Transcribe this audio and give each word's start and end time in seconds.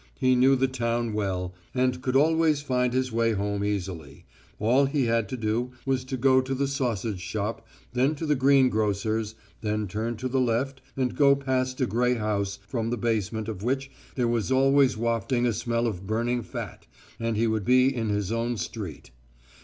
He 0.19 0.35
knew 0.35 0.55
the 0.55 0.67
town 0.67 1.13
well 1.13 1.53
and 1.75 2.01
could 2.01 2.15
always 2.15 2.59
find 2.63 2.91
his 2.91 3.11
way 3.11 3.33
home 3.33 3.63
easily 3.63 4.25
all 4.57 4.85
he 4.85 5.05
had 5.05 5.29
to 5.29 5.37
do 5.37 5.73
was 5.85 6.03
to 6.05 6.17
go 6.17 6.41
to 6.41 6.55
the 6.55 6.67
sausage 6.67 7.19
shop, 7.19 7.67
then 7.93 8.15
to 8.15 8.25
the 8.25 8.33
greengrocer's, 8.33 9.35
then 9.61 9.87
turn 9.87 10.17
to 10.17 10.27
the 10.27 10.39
left 10.41 10.81
and 10.97 11.15
go 11.15 11.35
past 11.35 11.79
a 11.81 11.85
grey 11.85 12.15
house 12.15 12.57
from 12.67 12.89
the 12.89 12.97
basement 12.97 13.47
of 13.47 13.61
which 13.61 13.91
there 14.15 14.27
was 14.27 14.51
always 14.51 14.97
wafted 14.97 15.45
a 15.45 15.53
smell 15.53 15.85
of 15.85 16.07
burning 16.07 16.41
fat, 16.41 16.87
and 17.19 17.37
he 17.37 17.45
would 17.45 17.63
be 17.63 17.95
in 17.95 18.09
his 18.09 18.31
own 18.31 18.57
street. 18.57 19.11